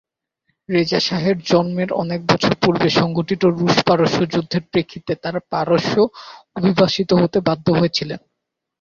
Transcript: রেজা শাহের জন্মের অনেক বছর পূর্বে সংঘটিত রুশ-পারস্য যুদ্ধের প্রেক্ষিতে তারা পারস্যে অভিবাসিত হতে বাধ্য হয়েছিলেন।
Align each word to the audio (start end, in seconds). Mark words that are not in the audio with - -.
রেজা 0.69 0.99
শাহের 0.99 1.37
জন্মের 1.43 1.89
অনেক 1.93 2.19
বছর 2.25 2.53
পূর্বে 2.61 2.89
সংঘটিত 2.99 3.43
রুশ-পারস্য 3.57 4.19
যুদ্ধের 4.33 4.63
প্রেক্ষিতে 4.71 5.13
তারা 5.23 5.39
পারস্যে 5.51 6.01
অভিবাসিত 6.55 7.09
হতে 7.21 7.37
বাধ্য 7.47 7.67
হয়েছিলেন। 7.71 8.19